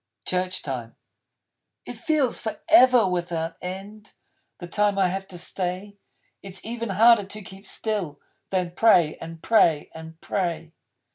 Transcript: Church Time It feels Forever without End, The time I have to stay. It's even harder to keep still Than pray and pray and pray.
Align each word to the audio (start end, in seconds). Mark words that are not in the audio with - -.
Church 0.25 0.63
Time 0.63 0.95
It 1.85 1.93
feels 1.95 2.39
Forever 2.39 3.07
without 3.07 3.55
End, 3.61 4.13
The 4.57 4.65
time 4.65 4.97
I 4.97 5.09
have 5.09 5.27
to 5.27 5.37
stay. 5.37 5.95
It's 6.41 6.65
even 6.65 6.89
harder 6.89 7.25
to 7.25 7.41
keep 7.43 7.67
still 7.67 8.19
Than 8.49 8.71
pray 8.71 9.17
and 9.17 9.43
pray 9.43 9.91
and 9.93 10.19
pray. 10.19 10.73